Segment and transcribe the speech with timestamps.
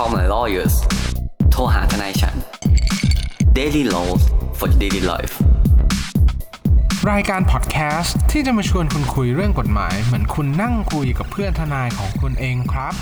[0.00, 0.74] Call my lawyers
[1.52, 2.36] โทรหาทนายฉัน
[3.58, 4.22] Daily laws
[4.58, 5.34] for daily life
[7.10, 12.94] รายการพอดแคสต์ที่จะมาชวนคุณคุยเรื่องกฎหมาย เหมือนคุณนั่งคุยกับเพื่อนทนายของคุณเองครับ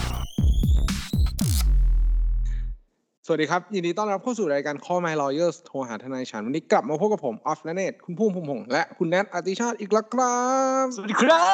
[3.26, 10.38] สวัสดีครับ ยินดีต้อนรับเข้าสู่รายการ Call My Lawyers โทรหาทนายฉัน วันนี้กลับมาพบกับผม ออฟและเนตคุณพุ่มพงษ์พงษ์และคุณแนทอติชาติอีกแล้วครั
[10.84, 11.48] บ สวัสดีครั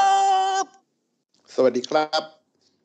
[0.63, 0.65] บ
[1.55, 2.40] สวัสดีครับ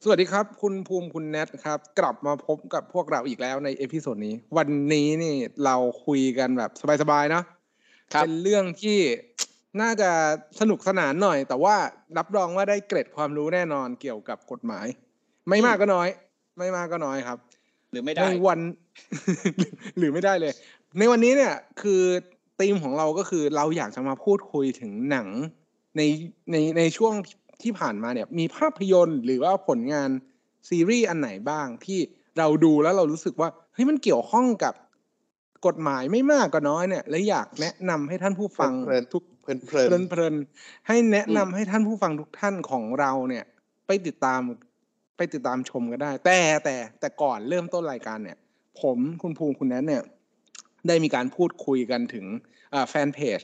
[0.08, 7.44] สวัสดีครับ คุณภูมิคุณแนทครับ กลับมาพบกับพวกเราอีกแล้วใน episode นี้ วันนี้นี่เราคุยกันแบบสบายๆเนอะ
[8.14, 9.00] ครับเป็นเรื่องที่
[9.81, 10.09] น่าจะ
[10.59, 11.76] สนุกสนานหน่อย แต่ว่า
[12.18, 14.88] รับรองว่าได้เกร็ดความรู้แน่นอนเกี่ยวกับกฎหมาย
[15.50, 16.08] ไม่มากก็น้อย
[16.58, 17.38] ไม่มากก็น้อยครับ
[17.92, 18.59] หรือไม่ได้ในวัน
[19.98, 20.53] หรือไม่ได้เลย
[21.00, 22.02] ในวันนี้เนี่ยคือ
[22.59, 25.28] ธีมของเราก็คือเราอยากจะมาพูดคุยถึงหนัง
[25.98, 26.02] ใน
[26.52, 27.14] ในในช่วง
[27.62, 30.09] ที่ผ่านมาเนี่ยมีภาพยนตร์หรือว่าผลงาน
[30.70, 32.00] ซีรีส์อันไหนบ้างที่
[32.38, 34.73] เราดูแล้วเรารู้สึกว่าเฮ้ยมันเกี่ยวข้องกับ
[35.67, 43.45] กฎหมายไม่มากก็น้อยเนี่ย และอยากแนะนำให้ท่านผู้ฟังเพลินทุกเพลินเพลินเพลินเพลินๆให้แนะนำให้ท่านผู้ฟังทุกท่านของเราเนี่ย
[43.88, 44.42] ไปติดตาม
[45.17, 48.38] ไปติดตามชมก็ได้ แต่แต่แต่ก่อนเริ่มต้นรายการเนี่ย
[48.81, 50.03] ผมคุณภูมิคุณแนทเนี่ย
[50.88, 52.26] ได้มีการพูดคุยกันถึง
[52.73, 53.39] อ่าแฟนเพจ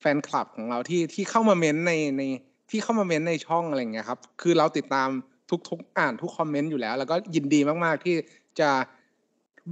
[0.00, 2.22] แฟนคลับของเราที่ที่เข้ามา ment ในใน
[2.70, 5.08] ที่เข้ามา ment ในช่องอะไรอย่างเงี้ยครับ คือเราติดตาม
[5.50, 8.14] ทุกทุกอ่านทุก comment อยู่แล้ว แล้วก็ยินดีมากๆที่
[8.60, 8.70] จะ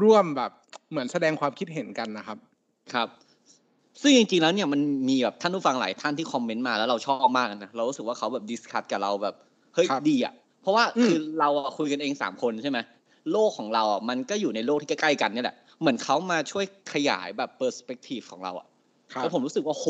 [0.02, 0.50] ร่วมแบบ
[0.90, 2.38] เหมือนแสดงความคิดเห็นกันนะครับ
[2.94, 3.08] ครับ
[4.00, 9.34] ซึ่งจริงๆแล้วเนี่ยมันมีแบบท่านผู้ฟังหลายท่านที่ comment มาแล้วเราชอบมากนะเรารู้สึกว่าเขาแบบ discuss กับเราแบบ
[9.74, 12.78] เฮ้ยครับดีอะ เพราะว่าอืมคือเราอะคุยกันเองสามคนใช่ไหม
[13.32, 18.66] โลกของเราอะมันก็อยู่ในโลกที่ใกล้ๆกันเนี่ยแหละเหมือนเขามาช่วยขยายแบบ perspective ของเราอะ
[19.12, 19.86] ครับแล้วผมรู้สึกว่าโห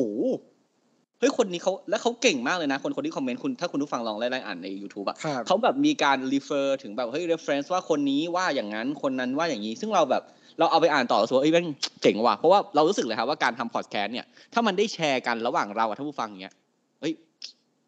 [1.18, 10.22] เฮ้ยคนนี้เขาและเขาเก่งมากเลยนะ คนคนที่ comment คุณถ้าคุณผู้ฟังลองไล่ๆอ่านใน YouTube อะครับเขาแบบมีการ refer ถึงแบบเฮ้ย reference ว่าคนนี้ว่าอย่างนั้นคนนั้นว่าอย่างนี้ ซึ่งเราแบบ
[10.58, 11.66] เราเอาไปอ่านต่อแล้วรู้สึกว่าเอ้ยแม่ง
[12.02, 16.54] เจ๋งว่ะเพราะว่าเรารู้สึกเลยครับว่าการทำพอดแคสต์เนี่ยถ้ามันได้แชร์กันระหว่างเรากับท่านผู้ฟังอย่างเงี้ย
[17.00, 17.12] เฮ้ย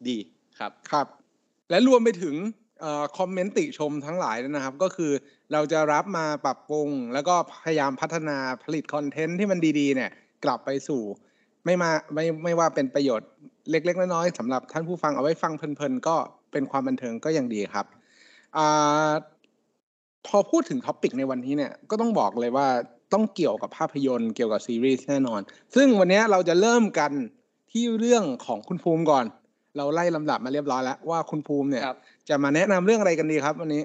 [0.08, 0.16] ดี
[0.58, 1.06] ครับครับ
[1.70, 2.34] และรวมไปถึง
[2.80, 5.12] เอ่อ comment ติชมทั้งหลายด้วยนะครับ ก็คือ
[5.52, 7.34] เราจะรับมาปรับปรุง แล้วก็
[7.64, 10.10] พยายามพัฒนาผลิตคอนเทนต์ที่มันดีๆเนี่ย
[10.44, 11.02] กลับไปสู่
[11.68, 13.28] ไม่มาไม่ไม่ว่าเป็นประโยชน์
[13.70, 16.16] เล็ก ๆ น้อยๆสำหรับท่านผู้ฟังเอาไว้ฟังเพลินๆก็
[16.52, 17.86] เป็นความบันเทิงก็ยังดีครับ
[18.56, 19.10] อ่า
[20.26, 22.66] พอพูดถึงท็อปิกในวันนี้เนี่ยก็ต้องบอกเลยว่า
[23.12, 25.40] ต้องเกี่ยวกับภาพยนตร์เกี่ยวกับซีรีส์แน่นอน
[25.74, 27.12] ซึ่งวันนี้เราจะเริ่มกัน
[27.72, 29.24] ที่เรื่องของคุณภูมิก่อน
[29.76, 33.82] เราไล่ลำดับมาเรียบร้อยแล้วว่าคุณภูมิเนี่ยครับจะมาแนะนำเรื่องอะไรกันดีครับวันนี้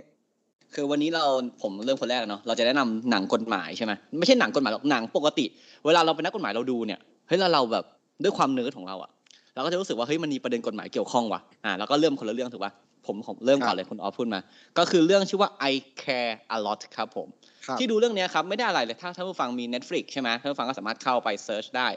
[0.73, 1.25] คือวันนี้เรา
[1.61, 5.45] ผมเริ่มคนแรกเนาะเราจะแนะนำหนังกฎหมายใช่ไหมไม่ใช่หนังกฎหมายหรอกหนังปกติ
[5.85, 7.85] เวลาเราเป็นนักกฎหมายเราดูเนี่ยเฮ้ยแล้วเราแบบ
[8.23, 9.11] ด้วยความเนิร์ดของเราอะ
[9.53, 12.73] เราก็จะรู้สึกว่าเฮ้ยมันมีประเด็นกฎหมายเกี่ยวข้องว่ะอ่าแล้วก็เริ่มคนละเรื่องถูกป่ะ
[13.05, 14.39] ผมผมเริ่มก่อนเลยคุณออฟพูดมา
[14.77, 17.27] ก็คือเรื่องชื่อว่า I care a lot ครับผม
[17.67, 21.87] ครับที่ดูเรื่องเนี้ยครับ ไม่ได้อะไรเลยถ้าท่านผู้ฟังมี Netflix ใช่ไหมท่านผู้ฟังก็สามารถเข้าไป search ได้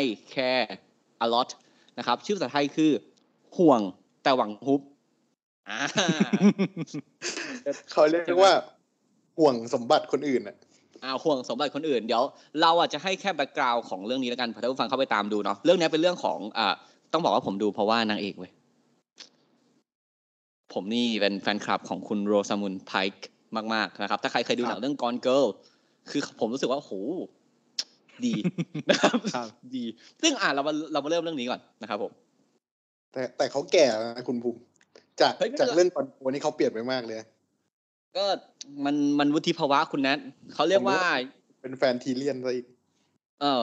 [0.00, 0.02] I
[0.32, 0.66] care
[1.24, 1.50] a lot
[1.98, 2.90] นะครับ ชื่อภาษาไทยคือ
[3.58, 3.80] ห่วง
[4.22, 4.80] แต่หวังฮุบ
[5.68, 5.78] อ่า
[7.90, 8.52] เขาเรียกว่า
[9.38, 10.56] ห่วงสมบัติคนอื่นอะ
[11.04, 12.22] อ่าห่วงสมบัติคนอื่นเดี๋ยว
[12.60, 16.74] เราอาจจะให้แค่แบ็กกราวน์ของเรื่องนี้แล้วกันเผื่อท่านผู้ฟังเข้าไปตามดูเนาะเรื่องนี้เป็นเรื่องของอ่า
[17.12, 18.52] ต้องบอกว่าผมดูเพราะว่านางเอกเว้ย
[20.72, 23.28] ผมนี่เป็นแฟนคลับของคุณโรซามุนไพค์
[23.74, 25.46] มากๆนะครับ ถ้าใครเคยดูหนังเรื่อง Gone Girl
[26.10, 26.92] คือผมรู้สึกว่าโอ้โห
[28.24, 28.32] ดี
[28.90, 29.46] นะครับครับ
[29.76, 29.84] ดี
[30.22, 32.12] ซึ่งอ่าเรามาเรามาเริ่มเรื่องนี้ก่อนนะครับผม
[33.12, 34.58] แต่แต่เขาแก่แล้วนะคุณภูมิ
[35.20, 37.18] จากเฮ้ยไม่เป็นไรจากเรื่องก่อนโนี่เขาเปลี่ยนไปมากเลย
[38.16, 38.24] ก็
[38.84, 40.18] มันมันวุฒิภาวะคุณแนท
[40.54, 40.98] เขาเรียกว่า
[41.62, 42.66] เป็นแฟนทีเลียนซะอีก
[43.40, 43.62] เออ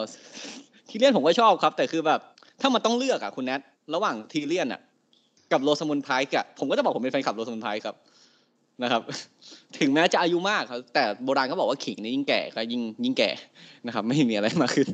[0.90, 2.19] ทีเลียนผมก็ชอบครับ แต่คือแบบ
[2.62, 3.62] ถ้ามันต้องเลือกอะคุณแนท
[3.94, 4.81] ระหว่างทีเลียนอะ
[5.52, 7.96] กับโรสมุนไพร์กอะผมก็จะบอกผมเป็นแฟนคลับโรสมุนไพร์ครับ
[8.84, 9.02] นะครับ
[9.78, 13.30] ถึงแม้จะอายุมากครับ แต่โบราณเขาบอกว่าขิงนี่ยิ่งแก่ก็ยิ่งยิ่งแก่
[13.86, 14.88] นะครับ ไม่มีอะไรมากขึ้น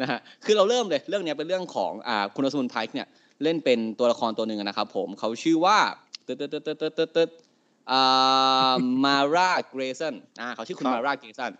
[0.00, 3.06] นะฮะคือเราเริ่มเลยเรื่องเนี้ยเป็นเรื่องของอ่าคุณโรสมุนไพร์เนี่ย
[3.42, 5.78] เล่นเป็นตัวละครตัวหนึ่งนะครับ ผมเขาชื่อว่า
[6.26, 7.44] ตึ๊ดตึ๊ดตึ๊ดตึ๊ดตึ๊ดตึ๊ดอ่า
[9.04, 11.52] มาร่าเกรซันอ่าเขาชื่อคุณครับมาร่าเกรซัน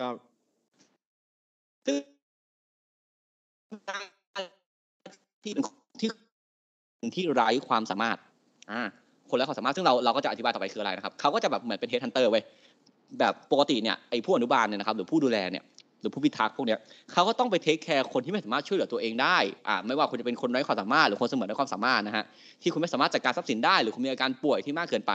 [0.00, 0.14] ครับ
[1.86, 1.98] ซึ่ง
[5.42, 5.52] ที่
[6.00, 6.10] ที่
[7.14, 8.18] ที่ไร้ความสามารถ
[8.72, 8.82] อ่า
[9.30, 12.42] คนไร้ความสามารถซึ่งเราเราก็จะอธิบายต่อไปคืออะไรนะครับ เขาก็จะแบบเหมือนเป็น headhunter เว้ย
[13.18, 15.64] แบบปกติเนี่ยไอ้ผู้อนุบาลเนี่ยนะครับ หรือผู้ดูแลเนี่ย
[16.00, 16.78] หรือผู้พิทักษ์พวกเนี้ย
[17.12, 22.24] เขาก็ต้องไป take care คนที่ไม่สามารถช่วยเหลือตัวเองได้อ่าไม่ว่าคุณจะเป็นคนไร้ความสามารถหรือคนเสมือนไร้ความสามารถนะฮะ
[22.62, 25.12] ที่คุณไม่สามารถจัดการทรัพย์สินได้หรือคุณมีอาการป่วยที่มากเกินไป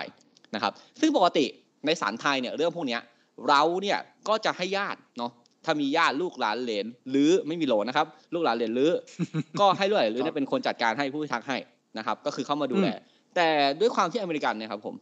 [0.56, 1.46] นะครับ ซึ่งปกติ
[1.86, 3.02] ในศาลไทยเนี่ยเรื่องพวกเนี้ย
[3.48, 5.32] เราเนี่ยก็จะให้ญาติเนาะ
[5.66, 8.92] ถ้ามีญาติลูกหลานเหลนหรือไม่มีโหลนะครับ ลูกหลานเหลนหรือ
[9.60, 11.58] ก็ให้ลูกหลานหรือเนี่ยเป็นคนจัดการให้ผู้พิทักษ์ให้
[11.98, 12.88] นะครับ ก็คือเข้ามาดูแล
[13.36, 13.50] แต่
[13.80, 14.96] ด้วยความที่อเมริกันเนี่ยครับผม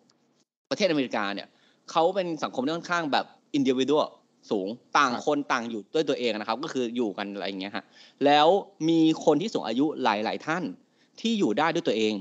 [0.69, 1.47] ประเทศอเมริกาเนี่ย
[1.91, 4.07] เขาเป็นสังคมที่ค่อนข้างแบบอินดิวิ u a l
[4.51, 4.67] สูง
[4.97, 7.85] ต่างครับคนต่างอยู่ด้วยตัวเองนะครับ ก็คืออยู่กันอะไรอย่างเงี้ยฮะ
[8.25, 8.47] แล้ว
[8.89, 10.63] มีคนที่สูงอายุหลาย ๆ ท่าน
[11.21, 12.13] ที่อยู่ได้ด้วยตัวเอง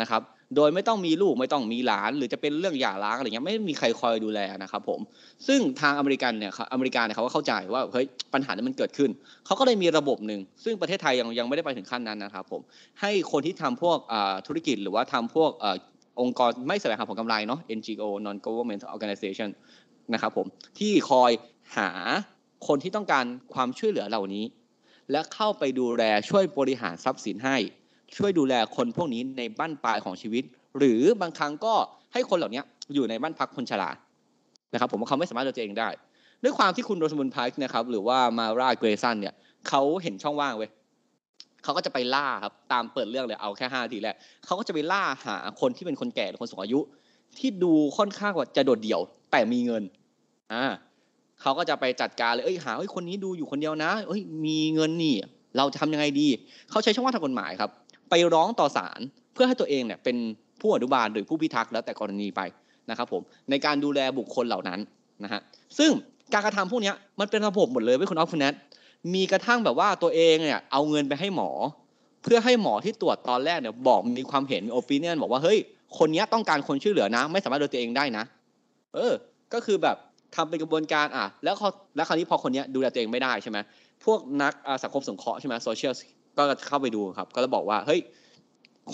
[0.00, 0.22] นะครับ
[0.56, 5.00] โดยไม่ต้องมีลูกไม่ต้องมีหลาน หรือจะเป็นเรื่องหย่าร้างอะไรเงี้ยไม่มีใครคอยดูแลนะครับผม
[5.46, 9.10] ซึ่งทางอเมริกันเนี่ยอเมริกาเนี่ยเขาก็เข้าใจว่าเฮ้ยปัญหานี้มันเกิดขึ้น
[9.46, 12.60] เขาก็เลยมีระบบหนึ่งซึ่งประเทศไทยยังยังไม่ได้ไปถึงขั้นนั้นนะครับผม
[13.00, 13.98] ให้คนที่ทำพวก
[14.46, 15.66] ธุรกิจหรือว่าทำพวกอ
[16.20, 19.48] องค์กรไม่แสวงหาผลกำไรเนาะ NGO non government organization
[20.12, 20.46] นะครับผม
[20.78, 21.30] ที่คอย
[21.78, 21.90] หา
[22.68, 23.24] คนที่ต้องการ
[23.54, 24.44] ความช่วยเหลือเหล่านี้
[25.10, 27.56] และเข้าไปดูแลช่วยบริหารทรัพย์สินให้
[28.16, 30.44] ช่วยดูแลคนพวกนี้ในบ้านปลายของชีวิต
[30.78, 31.74] หรือบางครั้งก็
[32.12, 32.62] ให้คนเหล่านี้
[32.94, 33.90] อยู่ในบ้านพักคนชรา
[34.72, 35.88] นะครับ ผมว่าเขาไม่สามารถดูแลตัวเองได้
[36.42, 39.34] ด้วยความที่คุณโรสมุนไพร์นะครับ หรือว่ามาราเกรซันเนี่ย
[39.68, 40.70] เขาเห็นช่องว่างเว้ย
[41.62, 46.80] เขาก็จะไปล่าครับตามเปิดเรื่องเลยเอาแค่ห้าทีแรกเขาก็จะไปล่าหาคนที่เป็นคนแก่หรือคนสูงอายุ
[47.38, 49.82] ที่ดูค่อนข้างว่าจะโดดเดี่ยว แต่มีเงิน
[50.52, 50.64] อ่า
[51.40, 55.16] เขาก็จะไปจัดการเลยเอ้ยหาเอ้ยคนนี้ดูอยู่คนเดียวนะเอ้ยมีเงินนี่
[55.56, 56.28] เราจะทำยังไงดี
[56.70, 57.70] เขาใช้ช่องว่างทางกฎหมายครับ
[58.10, 59.00] ไปร้องต่อศาล
[59.34, 60.16] เพื่อให้ตัวเองเนี่ยเป็น
[60.60, 62.40] ผู้อนุบาลหรือผู้พิทักษ์แล้วแต่กรณีไป
[62.90, 64.80] นะครับผมในการดูแลบุคคลเหล่านั้น
[65.24, 65.40] นะฮะ
[65.78, 65.90] ซึ่ง
[66.32, 68.54] การกระทำพวกนี้มันเป็นระบบหมดเลยเว้ยคุณออฟคุณแนท
[69.14, 71.50] มีกระทั่งแบบว่าตัวเองเนี่ยเอาเงินไปให้หมอ
[72.22, 75.58] เพื่อให้หมอที่ตรวจตอนแรกเนี่ยบอกมีความเห็นมีโอปิเนียนบอกว่าเฮ้ย
[75.98, 78.24] คนนี้ต้องการคนช่วยเหลือนะ ไม่สามารถดูแลตัวเองได้นะ
[78.94, 79.12] เออ
[79.54, 79.96] ก็คือแบบ
[80.34, 83.58] ทำเป็นกระบวนการอะแล้วเขาแล้วคราวนี้พอคนนี้ดูแลตัวเองไม่ได้ใช่ไหม
[84.04, 84.52] พวกนัก
[84.82, 85.92] สังคมสงเคราะห์ใช่ไหมโซเชียล
[86.38, 88.00] ก็เข้าไปดูครับ ก็จะบอกว่า เฮ้ย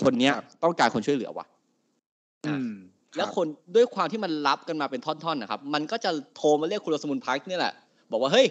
[0.01, 1.45] คนเนี้ยครับต้องการคนช่วยเหลือว่ะ
[2.47, 2.71] อืม
[3.17, 7.73] แล้วคนด้วยความที่มันรับกันมาเป็นท่อนๆนะครับ มันก็จะโทรมาเรียกคุณโรสมุนไพร์นี่แหละ
[8.11, 8.47] บอกว่าเฮ้ย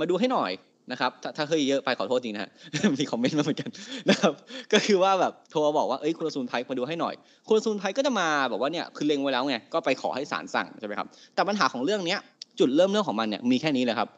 [0.00, 0.52] มาดูให้หน่อย
[0.92, 2.50] นะครับถ้าถ้าเฮ้ยเยอะไปขอโทษจริงนะฮะ
[2.98, 3.70] มีคอมเมนต์มาเหมือนกัน
[4.10, 4.32] นะครับ
[4.72, 7.14] ก็คือว่าแบบโทรมาบอกว่าเอ้ยคุณโรสมุนไพร์มาดูให้หน่อย
[7.46, 12.18] คุณโรสมุนไพร์ก็จะมาบอกว่าเนี่ยคือเล็งไว้แล้วไงก็ไปขอให้ศาลสั่งใช่ไหมครับแต่ปัญหาของเรื่องเนี้ย
[12.58, 14.08] จุดเริ่มเรื่องของมันเนี่ยมีแค่นี้เลยครับ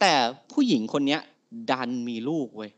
[0.00, 0.12] แต่
[0.52, 1.20] ผู้หญิงคนเนี้ย
[1.70, 2.70] ดันมีลูกเว้ย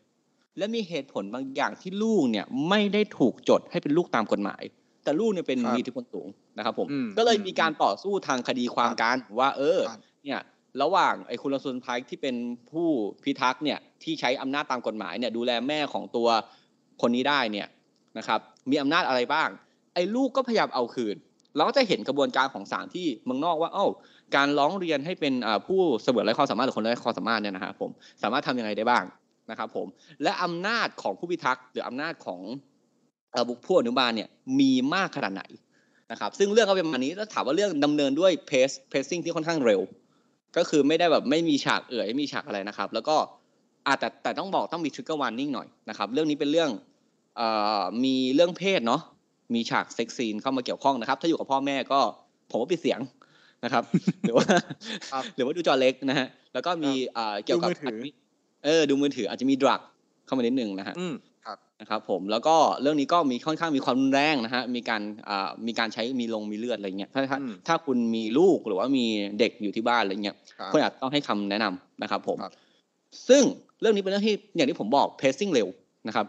[0.58, 4.62] และมีเหตุผลบางอย่างที่ลูกเนี่ยไม่ได้ถูกจดให้เป็นลูกตามกฎหมาย
[5.04, 6.28] แต่ลูกเนี่ยเป็นครับมีอิทธิพลสูง
[6.58, 10.40] นะครับผมอืมก็เลยอืมมีการต่อสู้ทางคดีความกันว่า เออครับเนี่ย
[10.82, 12.36] ระหว่างไอ้คุณลสุนไพร์ที่เป็น
[12.70, 12.88] ผู้
[13.24, 16.28] พิทักษ์เนี่ยที่ใช้อำนาจตามกฎหมายเนี่ยดูแลแม่ของตัว
[17.00, 17.68] คนนี้ได้เนี่ย
[18.18, 18.40] นะครับ
[18.70, 19.48] มีอำนาจอะไรบ้าง
[19.94, 21.16] ไอ้ลูกก็พยายามเอาคืน
[21.56, 23.86] เราก็จะเห็นกระบวนการของศาลที่เมืองนอกว่าเอ้า
[24.36, 27.90] การร้องเรียนให้เป็นอ่าผู้เสมือนไร้ความสามารถหรือคนไร้ความสามารถเนี่ยนะครับผม
[28.22, 29.04] สามารถทำยังไงได้บ้าง
[29.50, 29.86] นะครับผม
[30.22, 32.40] และอำนาจของผู้พิทักษ์หรืออำนาจของ
[33.32, 34.28] เอ่อบุคผู้อนุบาลเนี่ย
[34.60, 35.44] มีมากขนาดไหน
[36.10, 39.80] นะครับซึ่งเรื่องก็เป็นประมาณนี้แล้วถามว่าเรื่องดำเนินด้วย pace pacing ที่ค่อนข้างเร็ว
[40.56, 43.16] ก็คือไม่ได้แบบไม่มีฉากเอื่อยไม่มีฉากอะไรนะครับ แล้วก็
[43.86, 46.70] อาจแต่แต่ต้องบอกต้องมีทริกเกอร์วาร์นิ่งหน่อยนะครับเรื่องนี้เป็นเรื่อง
[47.36, 47.48] เอ่
[47.80, 49.02] อมีเรื่องเพศเนาะ
[49.54, 52.00] มีฉากเซ็กซีนเข้ามาเกี่ยวข้องนะครับ ถ้าอยู่กับพ่อแม่ก็
[52.50, 53.00] ผมว่าปิดเสียง
[53.64, 53.82] นะครับ
[54.22, 54.46] หรือว่า
[55.12, 57.70] ครับหรือว่าดูจอเล็กนะฮะแล้วก็มีเอ่อเกี่ยวกับ
[58.64, 59.80] ดูมือถือจจะมีเออดูมือถืออาจจะมีดรัก
[60.26, 61.14] เข้ามานิดนึงนะฮะอืม
[61.80, 69.06] นะครับผมแล้วก็เรื่องนี้ก็มีค่อนข้างมีความรุนแรงนะฮะมีการอ่ามีการใช้มีลงมีเลือดอะไรเงี้ยถ้าถ้าอืมถ้าคุณมีลูกหรือว่ามี
[69.38, 72.52] เด็กอยู่ที่บ้านอะไรเงี้ยครับคุณอาจต้องให้คำแนะนำนะครับผมครับ
[73.28, 73.42] ซึ่ง
[73.80, 75.68] เรื่องนี้เป็นเรื่องที่อย่างที่ผมบอก pacing เร็ว
[76.08, 76.26] นะครับ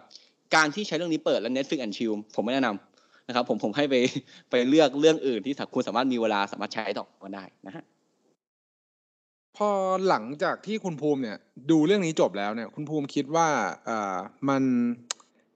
[0.55, 3.95] การที่ใช้เรื่องนี้เปิดแล้ว Netflix and chill ผมไม่แนะนำนะครับผมผมให้ไป
[4.49, 7.83] ไปเลือกเรื่องอื่นที่คุณสามารถมีเวลาสามารถใช้ต่อมาได้นะฮะ
[9.57, 9.69] พอ
[10.09, 11.37] หลังจากที่คุณภูมิเนี่ย
[11.71, 13.47] ดูเรื่องนี้จบแล้วเนี่ย คุณภูมิคิดว่า
[13.85, 14.17] เอ่อ
[14.49, 14.63] มัน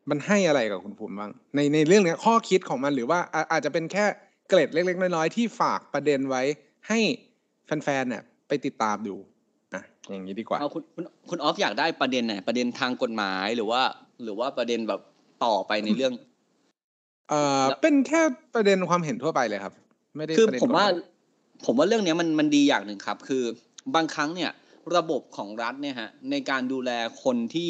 [0.09, 4.05] มันให้อะไรกับคุณภูมิบ้างในในเรื่องเนี้ยข้อคิดของมันหรือว่าอาอาจจะเป็นแค่
[4.49, 6.41] เกร็ดเล็ก ๆ น้อยๆที่ฝากประเด็นไว้
[6.87, 6.99] ให้
[7.65, 9.15] แฟนๆเนี่ยไปติดตามดู
[9.73, 13.81] อะอย่างนี้ดีกว่าเอาคุณคุณคุณออฟอยากได้ประเด็นไหนประเด็นทางกฎหมายหรือว่า
[14.23, 15.01] หรือว่าประเด็นแบบ
[15.45, 16.13] ต่อไปในเรื่อง
[17.29, 18.21] เอ่อแล้วเป็นแค่
[18.55, 19.73] ประเด็นความเห็นทั่วไปเลยครับ
[20.17, 21.01] ไม่ได้คือประเด็นผมว่ากฎหย
[21.65, 23.43] ผมว่าเรื่องเนี้ยมันมันดีอย่างหนึ่งครับ คือ
[23.95, 24.51] บางครั้งเนี่ย
[24.95, 26.91] ระบบของรัฐเนี่ยฮะในการดูแล
[27.23, 27.69] คนที่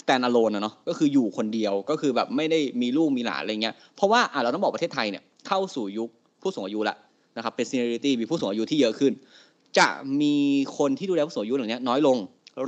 [0.00, 6.08] stand alone นะเนาะก็คืออยู่คนเดียวก็คือแบบไม่ได้มีลูกมีหลานอะไรเงี้ยเพราะว่าอะเราต้องบอกประเทศไทยเนี่ยเข้าสู่ยุค
[6.42, 6.96] ผู้สูงอายุละ
[7.36, 9.12] นะครับเป็น seniority มีผู้สูงอายุที่เยอะขึ้น
[9.78, 9.88] จะ
[10.20, 10.36] มี
[10.78, 12.16] คนที่ดูแลผู้สูงอายุเหล่านี้น้อยลง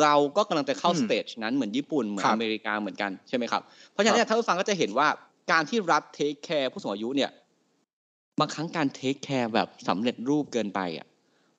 [0.01, 3.63] เราก็กำลังจะเข้าอืม stage นั้นเหมือนญี่ปุ่นเหมือนครับอเมริกาเหมือนกันใช่ไหมครับ
[3.93, 5.09] เพราะฉะนั้นเนี่ยถ้าผู้ฟังก็จะเห็นว่า
[5.53, 7.31] การที่รัฐ take care ผู้สูงอายุเนี่ย
[8.41, 11.07] บางครั้งการ take care แบบสำเร็จรูปเกินไปอะ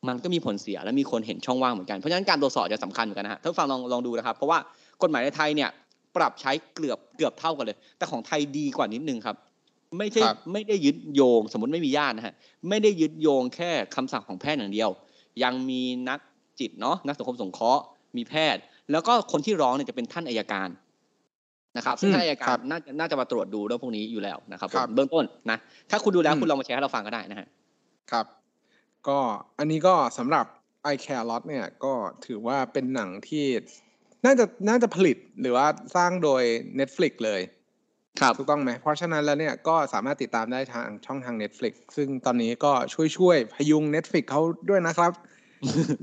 [0.07, 4.59] มันก็มีผลเสียและมีคนเห็นช่องว่างเหมือนกันเพราะฉะนั้นการตรวจสอบจะสำคัญเหมือนกันนะฮะท่านผู้ฟังลองลองดูนะครับ เพราะว่า
[5.01, 5.69] กฎหมายในไทยเนี่ย
[6.15, 9.35] ปรับใช้เกือบเกือบเท่ากันเลย แต่ของไทยดีกว่านิดนึงครับ
[9.97, 12.33] ไม่ใช่ครับไม่ได้ยึดโยง สมมติไม่มีญาตินะฮะ
[12.69, 14.89] ไม่ได้ยึดโยงแค่คำสั่งของแพทย์อย่างเดียว
[15.43, 16.19] ยังมีนัก
[16.59, 17.83] จิตเนาะนักสังคมสงเคราะห์
[18.17, 18.61] มีแพทย์
[18.91, 20.69] แล้วก็คนที่ร้องเนี่ยจะเป็นท่านอายการ
[21.77, 25.57] นะครับซึ่งอืมท่านอายกาครัรบน่าน่าจะมาตรวจดูเรื่องพวกนี้อยู่แล้วนะครับผมครับเบื้องต้นนะ
[25.89, 27.47] ถ้าคุณดูแล้วอืมคุณลองมาแชร์ให้เราฟังก็ได้นะฮะ
[28.11, 28.25] ครับ
[29.09, 29.19] ก็
[29.59, 30.45] อันนี้ก็สำหรับ
[30.93, 31.93] I Care Lot เนี่ยก็
[32.25, 33.45] ถือว่าเป็นหนังที่
[34.25, 36.43] น่าจะน่าจะผลิตหรือว่าสร้างโดย
[36.79, 37.41] Netflix เลย
[38.21, 45.11] ครับถูกต้องไหม เพราะฉะนั้นแล้วเนี่ยก็สามารถติดตามได้ทางช่องทาง Netflix ซึ่งตอนนี้ก็ช่วยช่วยพยุง Netflix เขาด้วยนะครับ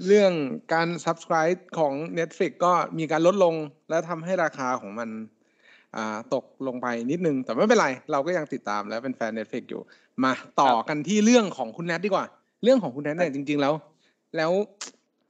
[0.07, 0.33] เรื่อง
[0.73, 3.55] การ subscribe ของ Netflix ก็มีการลดลง
[3.91, 5.09] และทำให้ราคาของมัน
[5.97, 9.83] อ่าตกลงไปนิดนึง แต่ไม่เป็นไร เราก็ยังติดตามและเป็นแฟน Netflix อยู่
[10.25, 12.27] มาต่อกันที่เรื่องของคุณแนทดีกว่า
[12.65, 13.75] เรื่องของคุณแนทเนี่ยจริง ๆ แล้ว
[14.37, 14.53] แล้ว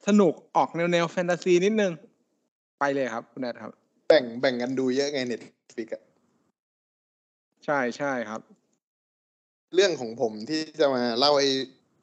[0.06, 1.92] สนุกออกแนวแนวแฟนตาซีนิดนึง
[2.80, 3.72] ไปเลยครับ คุณแนทครับ
[4.08, 5.40] แบ่งแบ่งกันดูเยอะไงเน็ต
[5.76, 6.02] ฟิกอะ
[7.64, 8.40] ใช่ใช่ครับ
[9.74, 11.48] เรื่องของผมที่จะมาเล่าให้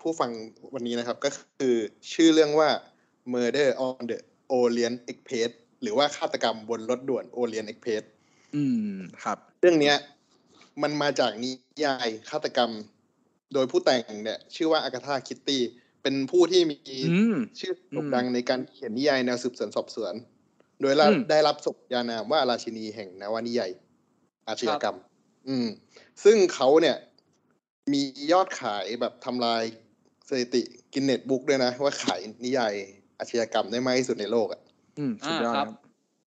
[0.02, 0.32] ผู้ฟัง
[0.74, 1.76] วันนี้นะครับ ก็คือ
[2.14, 2.70] ชื่อเรื่องว่า
[3.34, 4.18] Murder on the
[4.60, 8.04] Orient Express หรือว่าฆาตกรรมบนรถด่วน Orient Express
[8.56, 9.96] อืมครับ เรื่องเนี้ย
[10.82, 11.52] มันมาจากนิ
[11.86, 12.72] ยายฆาตกรรม
[13.54, 15.62] โดยผู้แต่งเนี่ย ชื่อว่าอากาธาคริสตี้
[16.02, 16.78] เป็นผู้ที่มี
[17.12, 20.14] อืมชื่อโด่งอืมดังในการเขียนนิยายแนวสืบสวนสอบสวน
[20.82, 23.72] โดยรับอืมได้รับสมญานามว่าราชินีแห่งนวนิยาย
[24.48, 24.98] อาชญากรรม
[25.48, 25.68] อืม
[26.24, 26.98] ซึ่งเขาเนี่ย
[27.94, 29.64] มียอดขายแบบทำลาย
[30.30, 32.74] สถิติ Guinness Book ด้วยนะ ว่าขายนิยาย
[33.20, 34.62] อาชญากรรมได้มากที่สุดในโลกอะ
[35.00, 35.68] อืมสุดยอดอ่าคครับ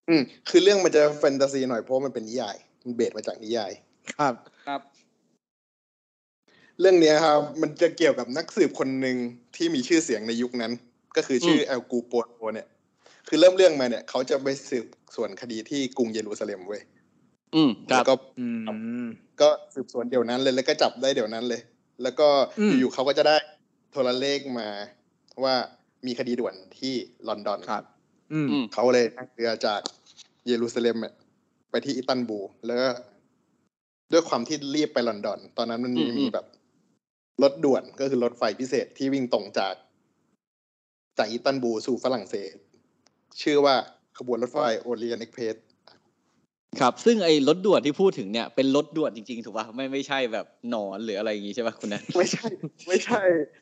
[0.10, 3.72] อืม คือเรื่องมันจะแฟนตาซีหน่อยเพราะมันเป็นนิยาย มันเบสมาจากนิยาย
[4.18, 4.53] ครับครับ
[6.80, 9.18] เรื่องเนี้ยครับ มันจะเกี่ยวกับนักสืบคนหนึ่ง
[9.56, 10.72] ที่มีชื่อเสียงในยุคนั้น
[11.16, 12.68] ก็คือชื่อมแอลกูโปโรเนี่ย
[13.28, 16.82] คือเริ่มเรื่องมาเนี่ยเขาจะไปสืบสวนคดีที่กรุงเยรูซาเล็มเว้ย
[17.56, 18.48] อืมครัแล้บวก็อื
[19.06, 19.08] ม
[19.42, 21.62] ก็สืบสวนเดี๋ยวนั้นเลยแล้วก็จับได้เดี๋ยวนั้นเลย
[22.04, 22.28] แล้วก็
[22.60, 23.38] อืมอยู่ๆเขาก็จะได้
[23.92, 24.68] โทรเลขมา
[25.44, 25.56] ว่า
[26.06, 26.94] มีคดีด่วนที่
[27.28, 27.84] ลอนดอนครับ
[28.34, 29.82] อืมอืมเขาเลยนั่งเรือจาก
[30.48, 31.14] เยรูซาเล็มอะ
[31.72, 32.90] ไปที่อิสตันบูลแล้วก็
[34.12, 36.46] ด้วยความที่รีบไปลอนดอน ตอนนั้นมันอืมมีแบบ
[37.42, 39.76] รถด่วนก็คือรถไฟพิเศษที่วิ่งตรงจาก
[41.18, 42.56] จากอิสตันบูลสู่ฝรั่งเศส
[43.42, 43.76] ชื่อว่า
[44.18, 45.56] ขบวนรถไฟโอเลียนเอ็กเพส
[46.82, 52.48] ครับซึ่งไอ้รถด่วนที่พูดถึงเนี่ยเป็นรถด่วนจริงๆ ถูกป่ะไม่ไม่ใช่แบบหนอนหรืออะไรอย่างงี้ใช่ป่ะคุณแนทไม่ใช่
[52.88, 53.22] ไม่ใช่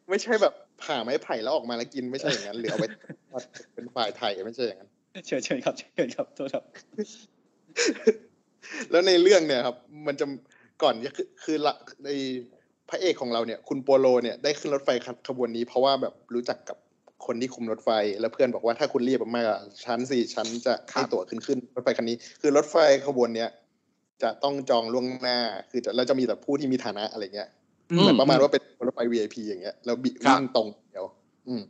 [0.10, 2.86] ไม่ใช่แบบผ่าไม้ไผ่แล้วออกมาแล้วกินไม่ใช่อย่างนั้นหรือเอาไป
[3.30, 4.90] ทอดเป็นฝ่ายไทยไม่ใช่อย่างนั้น
[5.26, 6.64] เชิญเชิญครับเชิญครับโทษครับ
[8.92, 10.26] แล้วในเรื่องเนี่ยครับ มันจะ
[10.84, 11.74] ก่อนจะคือคือละ
[12.06, 12.10] ใน
[12.92, 14.90] พระเอกของเราเนี่ย คุณโปโลเนี่ยได้ขึ้นรถไฟ
[15.28, 16.78] ขบวนนี้ เพราะว่าแบบรู้จักกับ
[17.26, 22.76] คนที่คุมรถไฟ แล้วเพื่อนบอกว่าถ้าคุณรีบมากๆชั้นสี่ชั้นจะให้ตั๋วขึ้นขึ้นรถไฟคันนี้ คือรถไฟ
[23.08, 23.50] ขบวนเนี้ย
[24.24, 25.40] จะต้องจองล่วงหน้า
[25.72, 27.50] คือจะแล้วจะมีแต่ผู้ที่มีฐานะอะไรเงี้ย
[27.92, 31.06] อืมเหมือนประมาณว่าเป็นรถไฟ VIP อย่างเงี้ยแล้วบิครับวิ่งตรงเดียว
[31.48, 31.62] อืม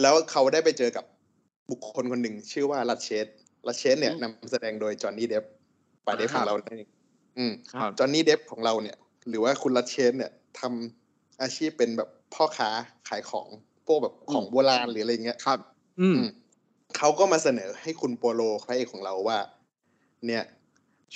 [0.00, 1.04] แล้วเขาได้ไปเจอกับ
[1.70, 3.26] บุคคลคนหนึ่งชื่อว่าลัดเชส
[3.66, 5.44] ลัดเชสเนี่ยอืมนำแสดงโดยจอห์นนี่เดฟ
[6.04, 6.88] ฝ่ายเดฟคขรับองเรานั่นเอง
[7.38, 8.96] อืมครับจอห์นนี่เดฟของเราเนี่ย
[9.28, 12.68] หรือว่าคุณลัดเชสเนี่ยทำอาชีพเป็นแบบพ่อค้า
[13.08, 13.48] ขายของ
[13.86, 15.58] พวกแบบของโบราณหรืออะไรเงี้ยครับ
[16.00, 16.28] อืมอืม
[16.96, 19.38] เขาก็มาเสนอให้คุณโปโลพระเอกของเราว่า
[20.26, 20.42] เนี่ย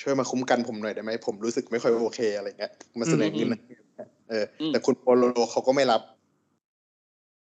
[0.00, 3.60] ช่วยมาคุ้มกันผมหน่อยได้ไหมผมรู้สึกไม่ค่อยโอเคอะไรเงี้ยมาเสนอเงินนะ
[4.30, 6.02] เอออมแต่คุณโปโลเขาก็ไม่รับ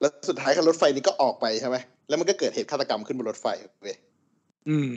[0.01, 1.77] แล้วสุดท้ายคันรถไฟนี้ก็ออกไปใช่ไหม
[2.09, 3.47] แล้วมันก็เกิดเหตุฆาตกรรมขึ้นบนรถไฟ
[3.83, 3.97] เว้ย
[4.69, 4.93] อืม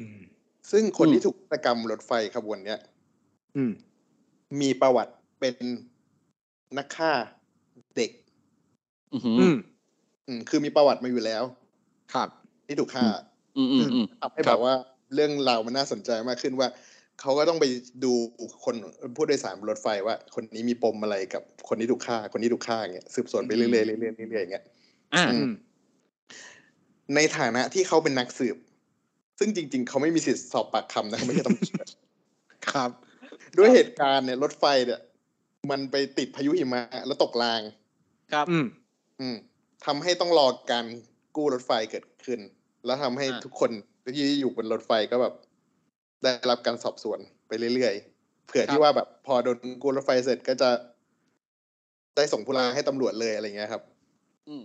[0.72, 2.80] ซึ่งคนอืมที่ถูกฆาตกรรมรถไฟขบวนเนี้ย
[3.56, 3.72] อืม
[4.62, 5.14] มีประวัติ
[5.56, 5.68] เป็น
[6.78, 7.12] นักฆ่า
[7.96, 8.12] เด็ก
[9.14, 9.56] อือหืออืม
[10.28, 11.44] อืมคือมีประวัติมาอยู่แล้ว
[12.14, 12.30] ครับ
[12.68, 13.06] ที่ถูกฆ่า
[13.58, 14.76] อืมอืมอืมทำให้ครัแบบบว่า
[15.14, 16.68] เรื่องราวมันน่าสนใจมากขึ้นว่า
[17.22, 17.66] เขาก็ต้องไป
[18.04, 18.14] ดู
[18.66, 18.76] คน
[19.16, 24.66] ผู้โดยสารบนรถไฟว่า คนนี้มีปมอะไรกับคนที่ถูกฆ่า คนที่ถูกฆ่าอย่างเงี้ยสืบสวนไปเรื่อยๆเรื่อยๆเรื่อยๆอย่างเงี้ย
[25.16, 25.52] อ่าอือืม
[27.16, 28.58] ในฐานะที่เขาเป็นนักสืบ
[29.40, 31.88] ซึ่งจริง ๆ เขาไม่มีสิทธิ์สอบปากคำนะเขาไม่ใช่ตำรวจ
[32.70, 32.90] ครับ
[33.58, 35.00] ด้วยเหตุการณ์เนี่ย รถไฟเนี่ย
[35.72, 37.62] มันไปติดพายุหิมะแล้วตกราง
[38.34, 38.66] ครับ อืม
[39.20, 39.36] อืม
[39.86, 40.86] ทำให้ต้องรอการ
[41.36, 42.40] กู้รถไฟเกิดขึ้น
[42.86, 43.72] แล้วทำให้อ่าทุกคน
[44.16, 45.34] ที่อยู่บนรถไฟก็แบบ
[46.24, 50.70] ได้รับการสอบสวนไปเรื่อยๆเผื่อที่ว่าแบบ พอโดนกู้รถไฟเสร็จก็จะ
[52.16, 53.84] ได้ส่งผู้ร้ายให้ตำรวจเลยอะไรเงี้ยครับ
[54.48, 54.64] อืม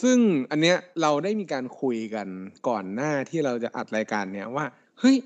[0.00, 0.18] ซึ่ง
[0.50, 2.28] อันเนี้ยเราได้มีการคุยกัน
[2.68, 4.64] ก่อนหน้าที่เราจะอัดรายการเนี้ยว่า
[5.00, 5.16] เฮ้ย